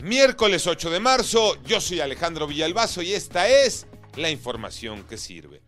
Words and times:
Miércoles 0.00 0.68
8 0.68 0.90
de 0.90 1.00
marzo, 1.00 1.60
yo 1.64 1.80
soy 1.80 1.98
Alejandro 1.98 2.46
Villalbazo 2.46 3.02
y 3.02 3.14
esta 3.14 3.48
es 3.48 3.88
la 4.14 4.30
información 4.30 5.02
que 5.02 5.18
sirve. 5.18 5.60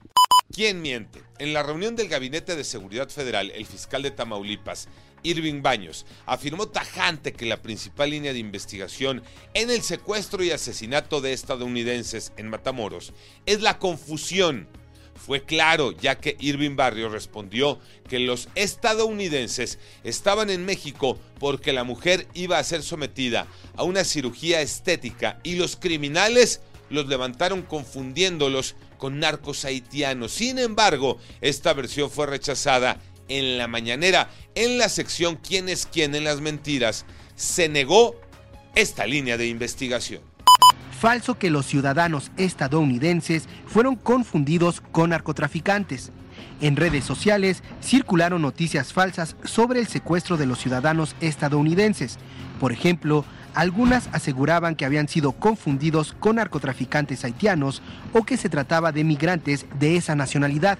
¿Quién 0.53 0.80
miente? 0.83 1.21
En 1.41 1.53
la 1.53 1.64
reunión 1.64 1.96
del 1.96 2.06
Gabinete 2.06 2.54
de 2.54 2.62
Seguridad 2.62 3.08
Federal, 3.08 3.51
el 3.51 3.66
fiscal 3.66 4.03
de 4.03 4.12
Tamaulipas, 4.12 4.87
Irving 5.24 5.62
Baños, 5.62 6.06
afirmó 6.27 6.69
tajante 6.69 7.32
que 7.32 7.45
la 7.45 7.61
principal 7.61 8.11
línea 8.11 8.32
de 8.32 8.38
investigación 8.38 9.24
en 9.53 9.69
el 9.69 9.83
secuestro 9.83 10.44
y 10.44 10.53
asesinato 10.53 11.21
de 11.21 11.33
estadounidenses 11.33 12.33
en 12.37 12.51
Matamoros 12.51 13.12
es 13.47 13.62
la 13.62 13.81
confusión 13.81 14.69
fue 15.15 15.42
claro, 15.45 15.92
ya 15.92 16.19
que 16.19 16.37
Irving 16.41 16.77
Barrio 16.77 17.09
respondió 17.09 17.79
que 18.09 18.19
los 18.19 18.48
estadounidenses 18.55 19.79
estaban 20.02 20.51
en 20.51 20.65
México 20.65 21.19
porque 21.38 21.73
la 21.73 21.84
mujer 21.84 22.27
iba 22.34 22.59
a 22.59 22.65
ser 22.65 22.83
sometida 22.83 23.47
a 23.77 23.84
una 23.84 24.05
cirugía 24.05 24.61
estética 24.61 25.38
y 25.43 25.57
los 25.57 25.77
criminales 25.77 26.62
los 26.89 27.07
levantaron 27.07 27.62
confundiéndolos 27.62 28.75
con 28.98 29.20
narcos 29.20 29.65
haitianos. 29.65 30.33
Sin 30.33 30.59
embargo, 30.59 31.19
esta 31.41 31.73
versión 31.75 32.11
fue 32.11 32.27
rechazada 32.27 33.01
en 33.29 33.59
la 33.59 33.69
mañanera, 33.69 34.31
en 34.55 34.79
la 34.79 34.89
sección 34.89 35.37
¿Quién 35.37 35.69
es 35.69 35.87
quién 35.87 36.15
en 36.15 36.25
las 36.25 36.41
mentiras? 36.41 37.05
Se 37.37 37.69
negó 37.69 38.20
esta 38.75 39.06
línea 39.06 39.37
de 39.37 39.47
investigación 39.47 40.30
falso 41.01 41.39
que 41.39 41.49
los 41.49 41.65
ciudadanos 41.65 42.31
estadounidenses 42.37 43.49
fueron 43.65 43.97
confundidos 43.97 44.83
con 44.83 45.11
narcotraficantes. 45.11 46.13
En 46.61 46.77
redes 46.77 47.05
sociales 47.05 47.63
circularon 47.83 48.43
noticias 48.43 48.93
falsas 48.93 49.35
sobre 49.43 49.81
el 49.81 49.87
secuestro 49.87 50.37
de 50.37 50.45
los 50.45 50.59
ciudadanos 50.59 51.17
estadounidenses. 51.23 52.19
Por 52.61 52.71
ejemplo, 52.71 53.25
algunas 53.55 54.11
aseguraban 54.13 54.77
que 54.77 54.85
habían 54.85 55.09
sido 55.09 55.33
confundidos 55.33 56.15
con 56.21 56.37
narcotraficantes 56.37 57.25
haitianos 57.25 57.81
o 58.12 58.25
que 58.25 58.37
se 58.37 58.51
trataba 58.51 58.92
de 58.92 59.03
migrantes 59.03 59.64
de 59.79 59.97
esa 59.97 60.14
nacionalidad. 60.14 60.79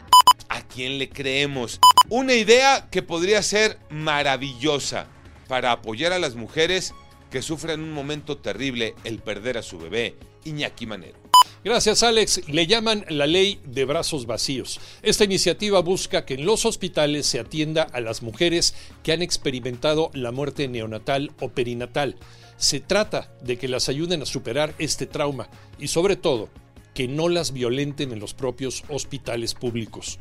¿A 0.51 0.61
quién 0.61 0.99
le 0.99 1.09
creemos? 1.09 1.81
Una 2.11 2.35
idea 2.35 2.89
que 2.91 3.01
podría 3.03 3.43
ser 3.43 3.79
maravillosa 3.89 5.07
para 5.49 5.73
apoyar 5.73 6.13
a 6.13 6.19
las 6.19 6.35
mujeres 6.35 6.93
que 7.31 7.43
sufre 7.43 7.75
en 7.75 7.81
un 7.81 7.93
momento 7.93 8.39
terrible 8.39 8.95
el 9.05 9.19
perder 9.19 9.59
a 9.59 9.63
su 9.63 9.79
bebé, 9.79 10.17
Iñaki 10.45 10.87
Manero. 10.87 11.19
Gracias, 11.63 12.03
Alex. 12.03 12.49
Le 12.49 12.67
llaman 12.67 13.05
la 13.09 13.27
ley 13.27 13.61
de 13.65 13.85
brazos 13.85 14.25
vacíos. 14.25 14.81
Esta 15.03 15.25
iniciativa 15.25 15.81
busca 15.81 16.25
que 16.25 16.35
en 16.35 16.47
los 16.47 16.65
hospitales 16.65 17.27
se 17.27 17.39
atienda 17.39 17.83
a 17.83 18.01
las 18.01 18.23
mujeres 18.23 18.75
que 19.03 19.13
han 19.13 19.21
experimentado 19.21 20.11
la 20.15 20.33
muerte 20.33 20.69
neonatal 20.69 21.33
o 21.39 21.51
perinatal. 21.51 22.17
Se 22.57 22.81
trata 22.81 23.31
de 23.43 23.59
que 23.59 23.69
las 23.69 23.91
ayuden 23.91 24.23
a 24.23 24.27
superar 24.27 24.75
este 24.79 25.07
trauma 25.07 25.51
y 25.79 25.89
sobre 25.89 26.17
todo 26.17 26.49
que 26.95 27.09
no 27.09 27.29
las 27.29 27.53
violenten 27.53 28.13
en 28.13 28.21
los 28.21 28.33
propios 28.33 28.83
hospitales 28.89 29.55
públicos. 29.55 30.19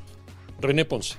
René 0.60 0.84
Ponce. 0.84 1.16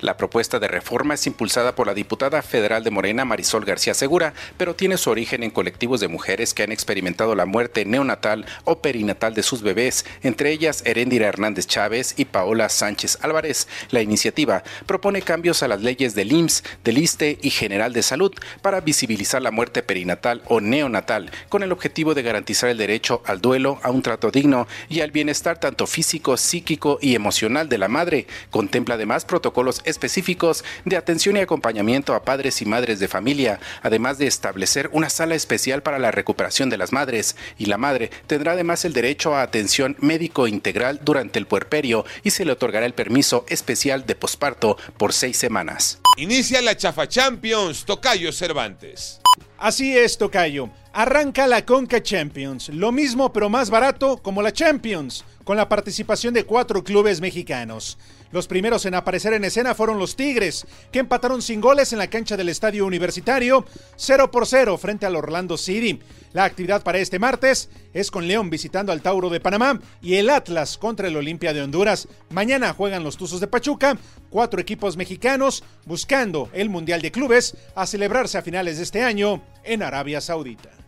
La 0.00 0.16
propuesta 0.16 0.60
de 0.60 0.68
reforma 0.68 1.14
es 1.14 1.26
impulsada 1.26 1.74
por 1.74 1.88
la 1.88 1.94
diputada 1.94 2.40
federal 2.42 2.84
de 2.84 2.92
Morena 2.92 3.24
Marisol 3.24 3.64
García 3.64 3.94
Segura, 3.94 4.32
pero 4.56 4.76
tiene 4.76 4.96
su 4.96 5.10
origen 5.10 5.42
en 5.42 5.50
colectivos 5.50 5.98
de 5.98 6.06
mujeres 6.06 6.54
que 6.54 6.62
han 6.62 6.70
experimentado 6.70 7.34
la 7.34 7.46
muerte 7.46 7.84
neonatal 7.84 8.46
o 8.62 8.78
perinatal 8.80 9.34
de 9.34 9.42
sus 9.42 9.62
bebés, 9.62 10.04
entre 10.22 10.52
ellas 10.52 10.84
Heréndira 10.86 11.26
Hernández 11.26 11.66
Chávez 11.66 12.14
y 12.16 12.26
Paola 12.26 12.68
Sánchez 12.68 13.18
Álvarez. 13.22 13.66
La 13.90 14.00
iniciativa 14.00 14.62
propone 14.86 15.20
cambios 15.20 15.64
a 15.64 15.68
las 15.68 15.82
leyes 15.82 16.14
del 16.14 16.30
IMSS, 16.30 16.62
del 16.84 16.98
ISTE 16.98 17.38
y 17.42 17.50
General 17.50 17.92
de 17.92 18.04
Salud 18.04 18.32
para 18.62 18.80
visibilizar 18.80 19.42
la 19.42 19.50
muerte 19.50 19.82
perinatal 19.82 20.42
o 20.46 20.60
neonatal, 20.60 21.32
con 21.48 21.64
el 21.64 21.72
objetivo 21.72 22.14
de 22.14 22.22
garantizar 22.22 22.70
el 22.70 22.78
derecho 22.78 23.20
al 23.26 23.40
duelo, 23.40 23.80
a 23.82 23.90
un 23.90 24.02
trato 24.02 24.30
digno 24.30 24.68
y 24.88 25.00
al 25.00 25.10
bienestar 25.10 25.58
tanto 25.58 25.88
físico, 25.88 26.36
psíquico 26.36 27.00
y 27.02 27.16
emocional 27.16 27.68
de 27.68 27.78
la 27.78 27.88
madre. 27.88 28.28
Contempla 28.50 28.94
además 28.94 29.24
protocolos 29.24 29.82
específicos 29.88 30.64
de 30.84 30.96
atención 30.96 31.36
y 31.36 31.40
acompañamiento 31.40 32.14
a 32.14 32.22
padres 32.22 32.62
y 32.62 32.66
madres 32.66 33.00
de 33.00 33.08
familia, 33.08 33.60
además 33.82 34.18
de 34.18 34.26
establecer 34.26 34.90
una 34.92 35.10
sala 35.10 35.34
especial 35.34 35.82
para 35.82 35.98
la 35.98 36.10
recuperación 36.10 36.70
de 36.70 36.76
las 36.76 36.92
madres, 36.92 37.36
y 37.58 37.66
la 37.66 37.78
madre 37.78 38.10
tendrá 38.26 38.52
además 38.52 38.84
el 38.84 38.92
derecho 38.92 39.34
a 39.34 39.42
atención 39.42 39.96
médico 40.00 40.46
integral 40.46 41.00
durante 41.02 41.38
el 41.38 41.46
puerperio 41.46 42.04
y 42.22 42.30
se 42.30 42.44
le 42.44 42.52
otorgará 42.52 42.86
el 42.86 42.94
permiso 42.94 43.44
especial 43.48 44.06
de 44.06 44.14
posparto 44.14 44.76
por 44.96 45.12
seis 45.12 45.36
semanas. 45.36 45.98
Inicia 46.16 46.60
la 46.62 46.76
Chafa 46.76 47.08
Champions, 47.08 47.84
Tocayo 47.84 48.32
Cervantes. 48.32 49.20
Así 49.58 49.96
es, 49.96 50.18
Tocayo. 50.18 50.70
Arranca 51.00 51.46
la 51.46 51.64
Conca 51.64 52.02
Champions, 52.02 52.70
lo 52.70 52.90
mismo 52.90 53.32
pero 53.32 53.48
más 53.48 53.70
barato 53.70 54.16
como 54.20 54.42
la 54.42 54.52
Champions, 54.52 55.24
con 55.44 55.56
la 55.56 55.68
participación 55.68 56.34
de 56.34 56.42
cuatro 56.42 56.82
clubes 56.82 57.20
mexicanos. 57.20 57.98
Los 58.32 58.48
primeros 58.48 58.84
en 58.84 58.96
aparecer 58.96 59.32
en 59.32 59.44
escena 59.44 59.76
fueron 59.76 60.00
los 60.00 60.16
Tigres, 60.16 60.66
que 60.90 60.98
empataron 60.98 61.40
sin 61.40 61.60
goles 61.60 61.92
en 61.92 62.00
la 62.00 62.10
cancha 62.10 62.36
del 62.36 62.48
Estadio 62.48 62.84
Universitario, 62.84 63.64
0 63.94 64.32
por 64.32 64.44
0 64.44 64.76
frente 64.76 65.06
al 65.06 65.14
Orlando 65.14 65.56
City. 65.56 66.00
La 66.32 66.42
actividad 66.42 66.82
para 66.82 66.98
este 66.98 67.20
martes 67.20 67.70
es 67.94 68.10
con 68.10 68.26
León 68.26 68.50
visitando 68.50 68.90
al 68.90 69.00
Tauro 69.00 69.30
de 69.30 69.38
Panamá 69.38 69.80
y 70.02 70.16
el 70.16 70.28
Atlas 70.28 70.78
contra 70.78 71.06
el 71.06 71.16
Olimpia 71.16 71.52
de 71.54 71.62
Honduras. 71.62 72.08
Mañana 72.30 72.74
juegan 72.74 73.04
los 73.04 73.16
Tuzos 73.16 73.38
de 73.38 73.46
Pachuca, 73.46 73.96
cuatro 74.30 74.60
equipos 74.60 74.96
mexicanos 74.96 75.62
buscando 75.86 76.50
el 76.52 76.68
Mundial 76.70 77.02
de 77.02 77.12
Clubes 77.12 77.56
a 77.76 77.86
celebrarse 77.86 78.36
a 78.36 78.42
finales 78.42 78.78
de 78.78 78.82
este 78.82 79.04
año 79.04 79.44
en 79.62 79.84
Arabia 79.84 80.20
Saudita. 80.20 80.70